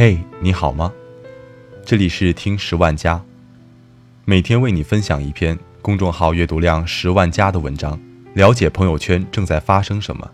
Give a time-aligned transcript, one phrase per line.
[0.00, 0.92] 嘿，你好吗？
[1.84, 3.20] 这里是听十万加，
[4.24, 7.98] 每天为你分享一篇公众号阅读量十万加的文章，
[8.32, 10.30] 了解朋友圈正在发生什么。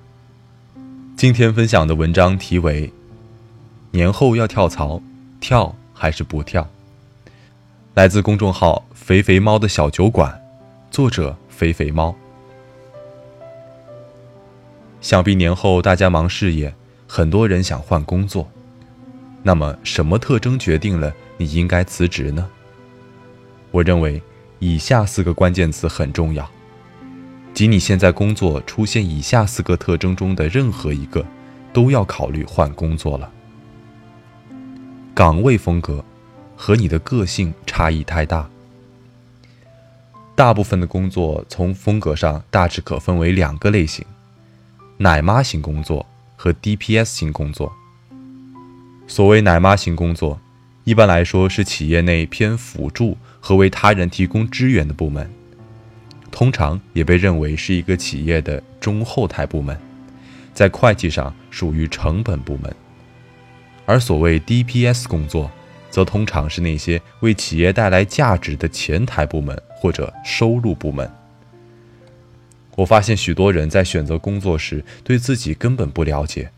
[1.16, 2.88] 今天分享的文章题为
[3.90, 5.00] 《年后要跳槽，
[5.40, 6.60] 跳还是不跳》，
[7.94, 10.42] 来自公众号“肥肥猫的小酒馆”，
[10.92, 12.14] 作者肥肥猫。
[15.00, 16.74] 想必年后大家忙事业，
[17.08, 18.46] 很多人想换工作。
[19.46, 22.48] 那么，什么特征决定了你应该辞职呢？
[23.70, 24.22] 我认为，
[24.58, 26.50] 以下四个关键词很重要，
[27.52, 31.22] 即你现在工作出现以下四个特征中的任何一个，
[31.74, 33.30] 都要考虑换工作了。
[35.14, 36.02] 岗位风格
[36.56, 38.48] 和你的个性差异太大。
[40.34, 44.06] 大部分的工作从风格上大致可分为两个类型：
[44.96, 47.70] 奶妈型工作和 DPS 型工作。
[49.06, 50.40] 所谓奶妈型工作，
[50.84, 55.30] 一般来说是企业内偏辅助和为他人提供支援的部门，
[56.30, 59.78] 通常也被认为是一个企业的中后台部门，
[60.54, 62.74] 在会计上属于成本部门。
[63.86, 65.50] 而所谓 DPS 工作，
[65.90, 71.08] 则通常是那些为企业带来价值的前台部门或者收入部门。
[72.74, 76.50] 我发现许多人在选择工作时，对自己根本不了解。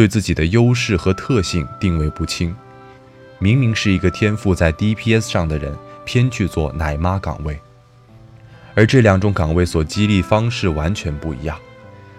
[0.00, 2.56] 对自己的优势和特性定位不清，
[3.38, 7.60] 明明是一个天赋在 DPS 上的人，偏去做奶妈岗位，
[8.74, 11.54] 而这两种岗位所激励方式完全不一样，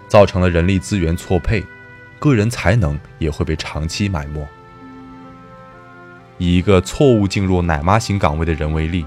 [0.06, 1.64] 造成了人力资源错配，
[2.20, 4.46] 个人才能也会被长期埋没。
[6.38, 9.04] 以一个错误进入奶妈型岗位的人为例，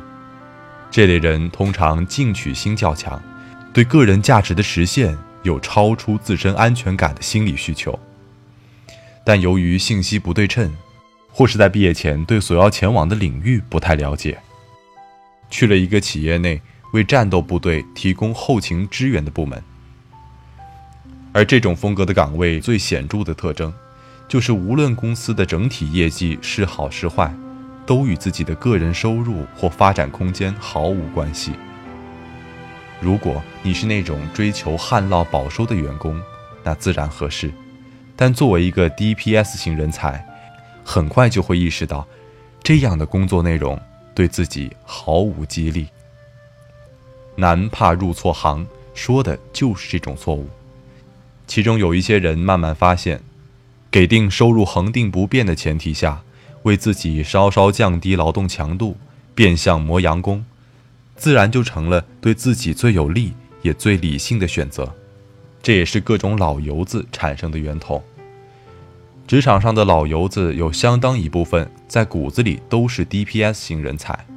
[0.92, 3.24] 这类人通常进取心较强，
[3.72, 7.98] 对个人价值的实现有超出自身安全感的心理需求。
[9.26, 10.72] 但由于信息不对称，
[11.32, 14.38] 或是在毕业前对所要前往的领域不太了解，
[15.50, 16.62] 去了一个企业内
[16.94, 19.62] 为战斗部队提供后勤支援的部门。
[21.34, 23.74] 而这种风格的岗位最显著的特征，
[24.30, 27.34] 就是无论公司的整体业绩是好是坏，
[27.86, 31.52] 都与自己的个人收入或发展空间毫无关系。
[33.02, 36.18] 如果你是那种追求旱涝保收的员工，
[36.64, 37.52] 那自然合适。
[38.16, 40.26] 但作为一个 DPS 型人才，
[40.84, 42.08] 很快就会意识到，
[42.64, 43.80] 这样的工作内容
[44.14, 45.88] 对自己毫无激励。
[47.36, 50.48] 难怕入错行，说的就是这种错误。
[51.48, 53.22] 其中有一些人慢慢发现，
[53.92, 56.22] 给定收入恒定不变的前提下，
[56.64, 58.96] 为自己稍稍降低劳动强度，
[59.36, 60.46] 变相磨洋工，
[61.18, 64.96] 自然就成了对自己最有利也最理性的选择。
[65.66, 68.04] 这也是各种老油子产生的源头。
[69.26, 74.28] 职场上的老油子有相当一部分在骨子里都是 DPS 型人才，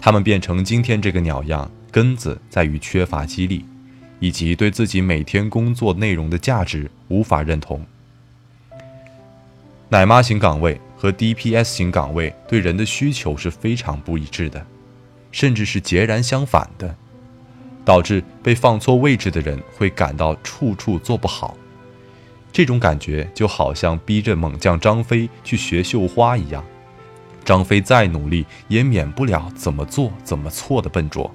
[0.00, 3.64] 他们变成今天这个鸟样，根子在于缺乏激励，
[4.20, 7.84] 以及对自己每天工作内容的价值无法认同。
[9.88, 14.64] 奶妈型岗位和 DPS 型岗位对人的需求是非常不一致的，
[15.32, 16.94] 甚至是截然相反的。
[17.84, 21.56] 导致被放错位置的人会感到处处做不好，
[22.52, 26.64] 这种感觉就好像逼着猛将张飞去学绣花一样，
[27.44, 31.32] 张飞再努力也免不了怎么做怎么错的笨拙，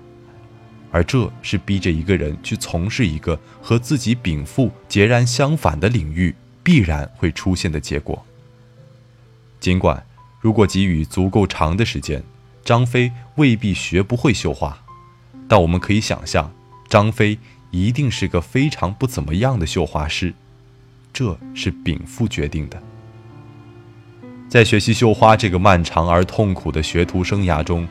[0.91, 6.33] 而这是逼着一个人去从事一个和自己禀赋截然相反的领域
[6.63, 8.23] 必然会出现的结果。
[9.59, 10.06] 尽管
[10.39, 12.22] 如果给予足够长的时间，
[12.63, 14.84] 张飞未必学不会绣花。
[15.47, 16.51] 但我们可以想象，
[16.89, 17.38] 张飞
[17.72, 20.33] 一定是个非常不怎么样的绣花师，
[21.13, 22.81] 这是禀赋决定的。
[24.47, 27.88] 在学习绣花这个漫长而痛苦的学徒生涯中，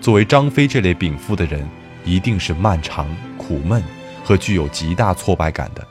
[0.00, 1.68] 作为张飞这类禀赋的人，
[2.04, 3.06] 一定是漫长、
[3.36, 3.82] 苦闷
[4.24, 5.86] 和具有极大挫败感的。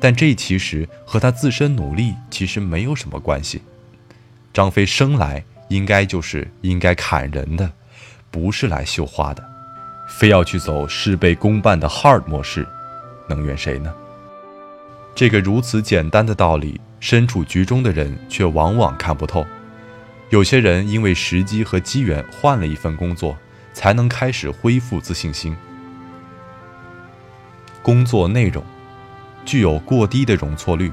[0.00, 3.62] 但这其实和他自身努力其实没有什么关系。
[4.52, 7.70] 张飞生来应该就是应该砍人的，
[8.30, 9.57] 不是来绣花的。
[10.08, 12.66] 非要去走事倍功半的 hard 模式，
[13.28, 13.94] 能怨谁呢？
[15.14, 19.46] 这个如此简单的道理，身处局中的人却往往看不透。
[20.30, 23.36] 有些人因为时机和机缘换了一份工作，
[23.72, 25.56] 才能开始恢复自信心。
[27.82, 28.62] 工作内容
[29.44, 30.92] 具有过低的容错率，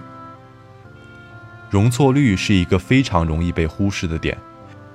[1.69, 4.37] 容错率是一个非常容易被忽视的点。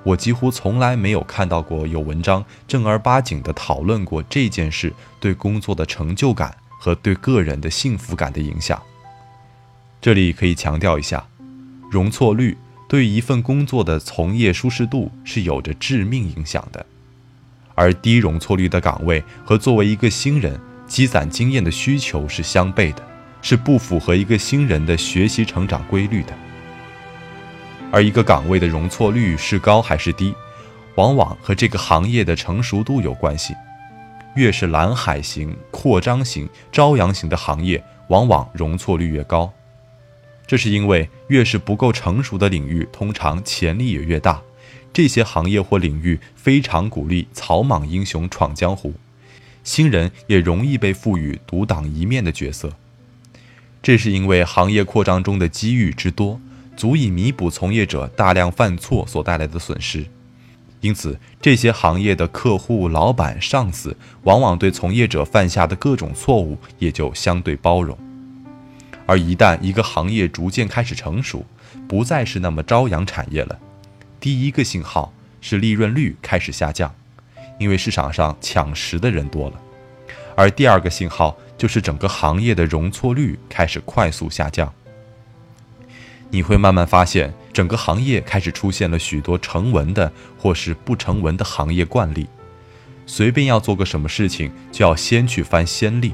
[0.03, 8.81] 我几乎从来没有看到过有文章正儿八经地讨论过这件事对工作的成就感和对个人的幸福感的影响。
[10.01, 11.23] 这里可以强调一下，
[11.91, 12.57] 容错率
[12.89, 16.83] 对一份工作的从业舒适度是有着致命影响的。
[17.75, 23.07] 而低容错率的岗位和作为一个新人积攒经验的需求是相悖的，
[23.41, 26.33] 是不符合一个新人的学习成长规律的。
[27.91, 30.33] 而一个岗位的容错率是高还是低，
[30.95, 33.53] 往往和这个行业的成熟度有关系。
[34.35, 39.51] 越是蓝海型、扩张型、朝阳型的行业，往往容错率越高。
[40.47, 44.41] 这是因为越是不够成熟的领域，通常潜力也越大。
[44.93, 48.93] 这些行业或领域非常鼓励草莽英雄闯江湖，
[49.63, 52.73] 新人也容易被赋予独当一面的角色。
[53.81, 56.39] 这是因为行业扩张中的机遇之多，
[56.81, 60.03] 足以弥补从业者大量犯错所带来的损失。
[60.79, 67.95] 因此，这些行业的客户、老板、上司往往对从业者犯下的各种错误也就相对包容。
[69.05, 71.45] 而一旦一个行业逐渐开始成熟，
[71.87, 73.59] 不再是那么朝阳产业了。
[74.19, 76.91] 第一个信号是利润率开始下降，
[77.59, 79.55] 因为市场上抢食的人多了；
[80.35, 84.73] 而第二个信号就是整个行业的容错率开始快速下降。
[86.31, 92.25] 你会慢慢发现，整个行业开始出现了许多成文的或是不成文的行业惯例，
[93.05, 96.13] 随便要做个什么事情，就要先去翻先例。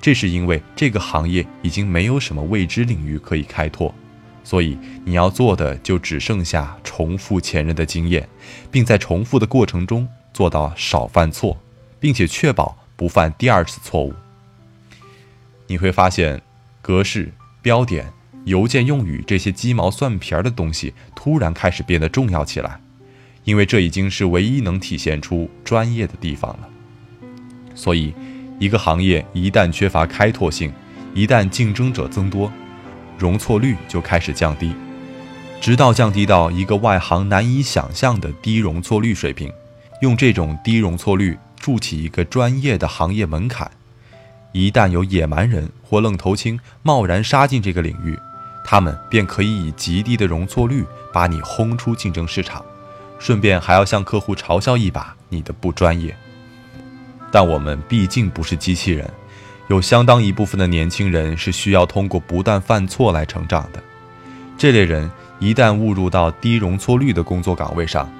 [0.00, 3.94] 这是因为这个行业已经没有什么未知领域可以开拓。
[4.42, 8.28] 所以你要做的就只剩下重复前人的经验，
[8.70, 11.56] 并在重复的过程中做到少犯错，
[12.00, 14.12] 并且确保不犯第二次错误。
[15.66, 16.40] 你会发现，
[16.82, 17.30] 格式、
[17.60, 18.10] 标点、
[18.44, 22.80] 邮件用语这些鸡毛蒜皮儿的东西突然开始变得重要起来，
[23.44, 26.68] 因为这已经是唯一能体现出专业的地方了。
[27.74, 28.14] 所以，
[28.58, 30.72] 一个行业一旦缺乏开拓性，
[31.14, 32.50] 一旦竞争者增多，
[33.18, 34.72] 容错率就开始降低，
[35.60, 39.52] 直到降低到一个外行难以想象的低容错率水平。
[40.00, 43.70] 用这种低容错率筑起一个专业的行业门槛，
[44.52, 48.18] 一旦有野蛮人或愣头青贸然杀进这个领域，
[48.64, 52.64] 他们便可以以极低的容错率把你轰出竞争市场，
[53.18, 56.16] 顺便还要向客户嘲笑一把你的不专业。
[57.30, 59.08] 但我们毕竟不是机器人。
[59.68, 63.80] 有相当一部分的年轻人是需要通过不断犯错来成长的。
[64.58, 65.08] 这类人
[65.38, 68.12] 一旦误入到低容错率的工作岗位上，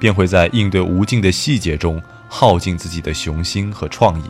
[0.00, 4.24] 便会在应对无尽的细节中耗尽自己的雄心和创意，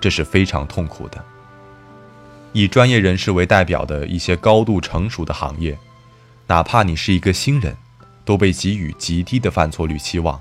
[0.00, 1.24] 这是非常痛苦的。
[2.52, 5.76] 以专业人士为代表的一些高度成熟的行业，
[6.46, 7.76] 哪怕你是一个新人，
[8.24, 10.40] 都被给予极低的犯错率期望。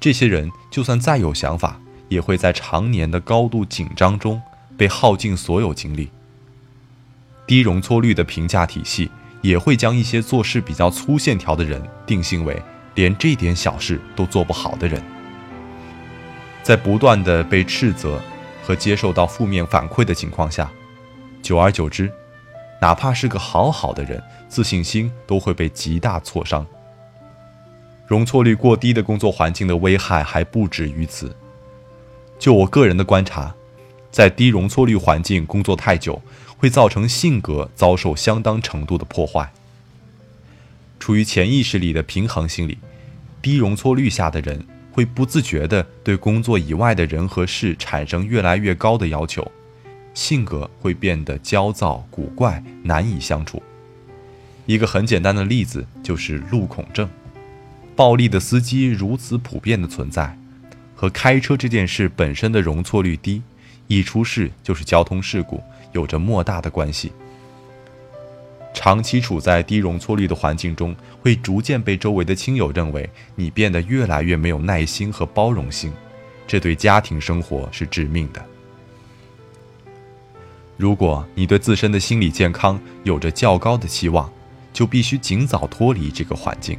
[0.00, 4.40] 这些人就算再有想法，也会在常年的高度紧张中。
[4.76, 6.10] 被耗尽所有精力，
[7.46, 9.08] 低容错率的评价体系
[9.40, 12.60] 也会将一些做事比较粗线条的人定性为
[12.96, 15.00] 连这点小事都做不好的人。
[16.64, 18.20] 在不断的被斥责
[18.64, 20.68] 和接受到负面反馈的情况下，
[21.44, 22.10] 久而久之，
[22.80, 26.66] 哪怕是个好好的人，自信心都会被极大挫伤。
[28.06, 31.36] 容错率过低的工作环境的危害还不止于此。
[32.38, 33.54] 就我个人的观察。
[34.10, 36.22] 在低容错率环境工作太久，
[36.56, 39.52] 会造成性格遭受相当程度的破坏。
[41.00, 42.78] 处于潜意识里的平衡心理，
[43.42, 49.50] 低容错率下的人会不自觉地对工作以外的人和事产生越来越高的要求，
[50.14, 53.62] 性格会变得焦躁古怪，难以相处。
[54.64, 57.06] 一个很简单的例子就是路恐症，
[57.94, 60.38] 暴力的司机如此普遍的存在，
[60.94, 63.42] 和开车这件事本身的容错率低。
[63.86, 67.12] 一出事就是交通事故，有着莫大的关系。
[68.72, 75.92] 长期处在低容错率的环境中，会逐渐被周围的亲友认为你变得越来越没有耐心和包容性，
[76.46, 78.42] 这对家庭生活是致命的。
[80.76, 84.30] 如果你对自身的心理健康有着较高的期望，
[84.72, 86.76] 就必须尽早脱离这个环境。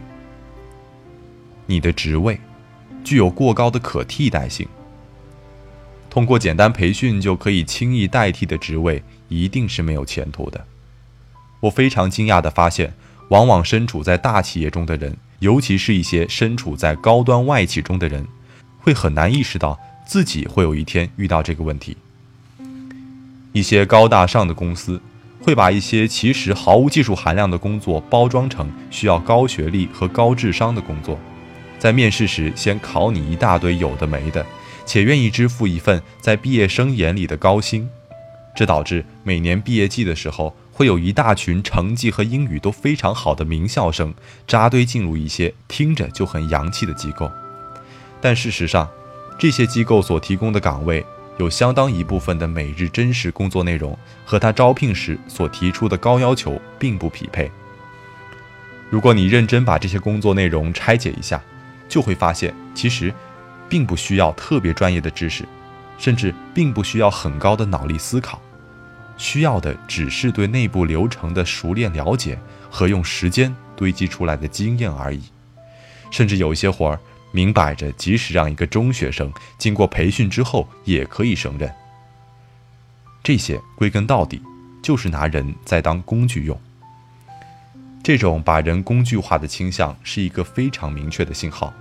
[1.66, 2.40] 你的职位
[3.04, 4.68] 具有过高的可替代性。
[6.10, 10.66] 通过简单培训就可以轻易代替的职位，一定是没有前途的。
[11.62, 12.94] 我非常惊讶地发现，
[13.30, 18.28] 往往身处在大企业中的人，尤其是一些身处在高端外企中的人，
[18.80, 21.98] 会很难意识到自己会有一天遇到这个问题。
[23.56, 25.02] 一些高大上的公司，
[25.42, 31.18] 会把一些其实毫无技术含量的工作包装成需要高学历和高智商的工作，
[31.80, 34.46] 在面试时先考你一大堆有的没的。
[34.86, 37.90] 且愿意支付一份在毕业生眼里的高薪，
[38.54, 44.14] 这导致每年毕业季的时候会有一大群成绩和英语都非常好的名校生
[44.46, 47.32] 扎堆进入一些听着就很洋气的机构，
[48.20, 48.90] 但事实上，
[49.40, 51.06] 这些机构所提供的岗位
[51.38, 57.52] 有相当一部分的每日真实工作内容和他招聘时所提出的高要求并不匹配。
[58.90, 61.42] 如果你认真把这些工作内容拆解一下，
[61.90, 63.14] 就会发现，其实
[63.68, 65.44] 并不需要特别专业的知识，
[65.98, 68.42] 甚至并不需要很高的脑力思考，
[69.18, 72.40] 需要的只是对内部流程的熟练了解
[72.70, 75.24] 和用时间堆积出来的经验而已。
[76.12, 77.00] 甚至有一些活儿，
[77.36, 81.70] 明摆着即使让一个中学生经过培训之后也可以胜任。
[83.22, 84.42] 这些归根到底
[84.82, 86.58] 就是拿人在当工具用。
[88.02, 91.74] 这种把人工具化的倾向是一个非常明确的信号，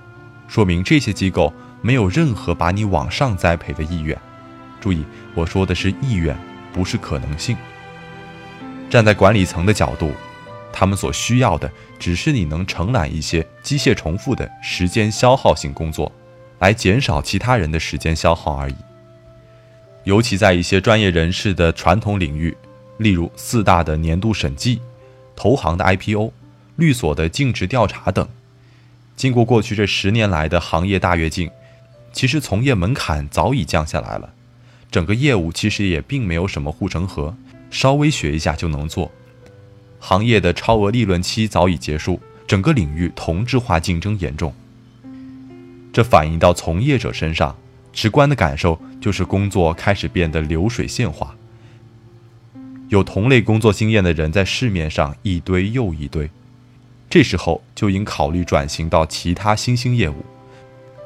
[0.48, 4.18] 说明这些机构没有任何把你往上栽培的意愿。
[4.80, 5.04] 注意，
[5.36, 6.36] 我说的是意愿，
[6.72, 7.56] 不是可能性。
[8.90, 10.10] 站在管理层的角度，
[10.76, 16.10] 他们所需要的只是你能承揽一些机械重复的时间消耗性工作，
[16.58, 18.74] 来减少其他人的时间消耗而已。
[20.02, 22.54] 尤其在一些专业人士的传统领域，
[22.98, 24.80] 例如四大的年度审计。
[25.36, 26.32] 投行的 IPO、
[26.76, 28.28] 律所的尽职调查等，
[29.16, 31.50] 经过过去这十年来的行业大跃进，
[32.12, 34.32] 其实从业门槛早已降下来了，
[34.92, 37.34] 整个业务其实也并没有什么护城河，
[37.68, 39.10] 稍微学一下就能做。
[40.06, 44.52] 行业的超额利润期早已结束，整个领域同质化竞争严重。
[45.94, 47.56] 这反映到从业者身上，
[47.90, 51.34] 直观的感受就是工作开始变得流水线化。
[52.90, 56.28] 有同类工作经验的人在市面上一堆又一堆，
[57.08, 60.22] 这时候就应考虑转型到其他新兴业务，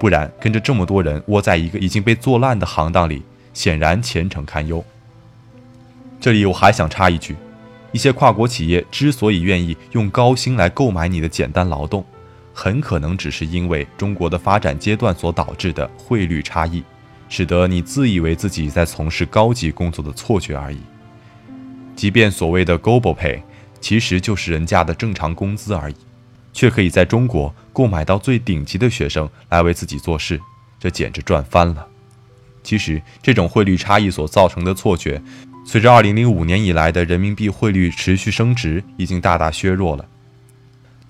[0.01, 3.23] 不然跟着这么多人窝在一个已经被做烂的行当里，
[3.55, 4.85] 显然前程堪忧。
[6.21, 7.37] 这里我还想插一句，
[7.93, 12.05] 一些跨国企业之所以愿意用高薪来购买你的简单劳动，
[12.53, 16.83] 很可能只是因为中国的发展阶段所导致的汇率差异，
[17.29, 20.79] 使得你自以为自己在从事高级工作的错觉而已。
[21.97, 23.41] 即便所谓的 global pay，
[23.81, 25.97] 其实就是人家的正常工资而已，
[26.53, 30.41] 却可以在中国购买到最顶级的学生来为自己做事，
[30.79, 31.87] 这简直赚翻了。
[32.63, 35.23] 其实这种汇率差异所造成的错觉，
[35.71, 40.09] 随着2005年以来的人民币汇率持续升值，已经大大削弱了。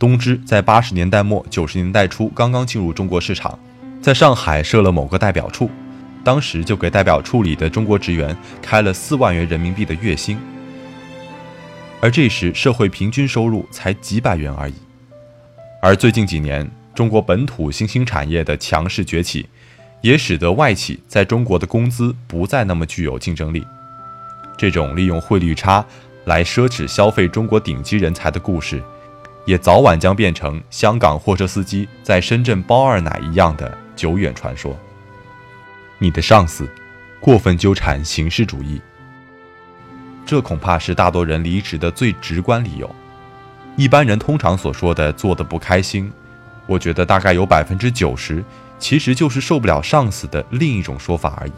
[0.01, 3.57] 东芝在80年代末、90年代初刚刚进入中国市场，
[4.03, 5.71] 在上海设了某个代表处，
[6.25, 10.37] 当时就给代表处里的中国职员开了四万元人民币的月薪。
[12.01, 14.75] 而这时，社会平均收入才几百元而已。
[15.81, 19.49] 而最近几年，中国本土新兴产业的强势崛起，
[20.01, 23.65] 也使得外企在中国的工资不再那么具有竞争力。
[24.59, 25.83] 这种利用汇率差
[26.25, 28.83] 来奢侈消费中国顶级人才的故事，
[29.47, 34.77] 也早晚将变成香港货车司机在深圳包二奶一样的久远传说。
[35.99, 36.69] 你的上司
[37.21, 38.81] 过分纠缠形式主义。
[40.27, 42.95] 这恐怕是大多人离职的最直观理由。
[43.77, 46.13] 一般人通常所说的做的不开心，
[46.67, 48.45] 我觉得大概有百分之九十，
[48.79, 51.53] 其实就是受不了上司的另一种说法而已。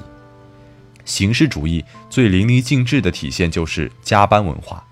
[1.11, 4.85] 形式主义最淋漓尽致的体现就是加班文化。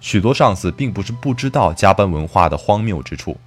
[0.00, 3.38] 许多上司并不是不知道加班文化的荒谬之处，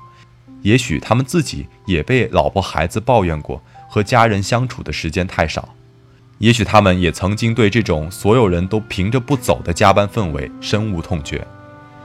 [0.61, 5.75] 也许他们自己也被老婆孩子抱怨过，和家人相处的时间太少。
[6.37, 11.45] 也许他们也曾经对这种所有人都凭着不走的加班氛围深恶痛绝，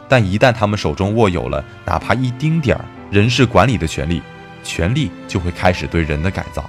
[0.08, 4.20] 但一旦他们手中握有了哪怕一丁点儿人事管理的权利，
[4.64, 6.68] 权力就会开始对人的改造。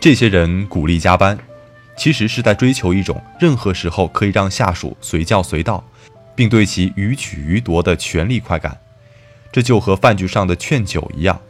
[0.00, 1.36] 这些人鼓励加班，
[1.98, 5.84] 其实是在追求一种任何时候可以让下属随叫随到，
[6.36, 8.78] 并对其予取予夺的权力快感。
[9.50, 11.40] 这就和饭局上的劝酒一样，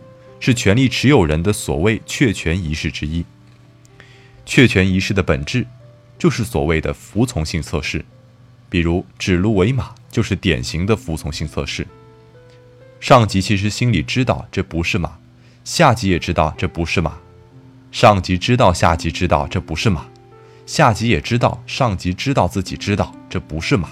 [0.41, 3.25] 是权力持有人的所谓确权仪式之一。
[4.47, 5.67] 确权仪式的本质，
[6.19, 8.03] 就是所谓的服从性测试，
[8.71, 11.87] 比如指鹿为马就是典型的服从性测试。
[13.01, 15.19] 上级其实心里知道这不是马，
[15.63, 17.19] 下级也知道这不是马，
[17.93, 20.07] 上级知道下级知道这不是马，
[20.69, 23.89] 下级也知道上级知道自己知道这不是马，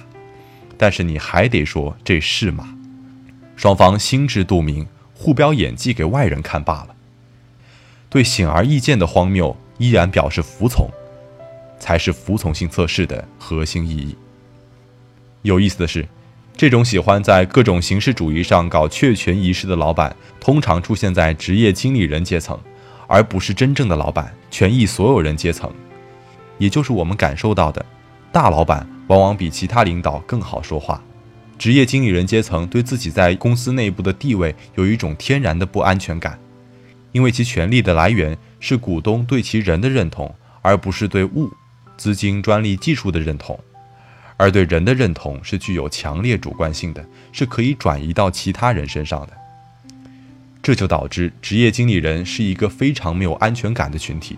[0.76, 2.68] 但是你还得说这是马，
[3.56, 6.88] 双方心知肚明，互飙演技给外人看罢了。
[8.10, 9.56] 对显而易见的荒谬。
[9.78, 10.90] 依然表示服从，
[11.78, 14.16] 才是服从性测试的核心意义。
[15.42, 16.08] 有意思的是，
[16.56, 22.58] 这种喜欢在各种形式主义上搞确权仪式的老板，通常出现在职业经理人阶层，
[23.06, 25.70] 而不是真正的老板、权益所有人阶层，
[26.58, 27.84] 也就是我们感受到的
[28.32, 31.02] 大老板往往比其他领导更好说话。
[31.58, 36.38] 职业经理人阶层对自己在公司内部的地位有一种天然的不安全感，
[37.12, 41.50] 因为其权力的来源是股东对其人的认同，而不是对物、
[41.96, 43.58] 资金、专利、技术的认同。
[44.36, 49.32] 而对人的认同是具有强烈主观性的，是可以转移到其他人身上的。
[50.62, 54.36] 这就导致职业经理人是一个非常没有安全感的群体，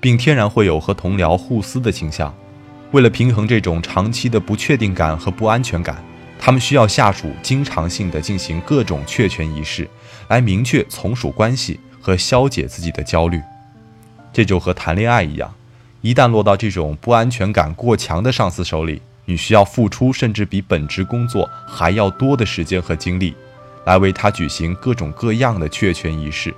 [0.00, 2.34] 并天然会有和同僚互撕的倾向。
[2.92, 6.02] 为了平衡这种长期的不确定感和不安全感，
[6.38, 9.88] 他们需要下属经常性的进行各种确权仪式，
[10.28, 13.40] 来明确从属关系和消解自己的焦虑。
[14.32, 15.54] 这就和谈恋爱一样，
[16.00, 19.02] 一旦落到这种不安全感过强的上司手里。
[19.26, 23.32] 你需要付出甚至比本职工作还要多的时间和精力，
[23.84, 26.52] 来为他举行各种各样的确权仪式，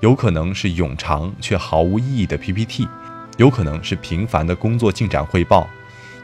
[0.00, 2.88] 有可能是冗长却毫无意义的 PPT，
[3.36, 5.68] 有可能是频繁的工作进展汇报，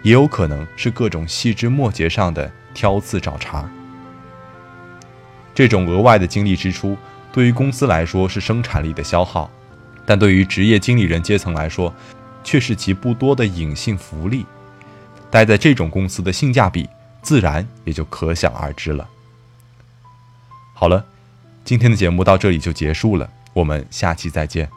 [0.02, 3.68] 也有可能是各种细枝末节上的挑刺找茬。
[5.54, 6.96] 这种额外的精力支出
[7.32, 9.50] 对于公司来说是生产力的消耗，
[10.06, 11.94] 但对于职业经理人阶层来说，
[12.42, 14.46] 却是极不多的隐性福利。
[15.30, 16.88] 待在这种公司的性价比，
[17.20, 19.06] 自然也就可想而知了。
[20.72, 21.04] 好了，
[21.64, 24.68] 今天的节目到这里就结束了，我们下期再见。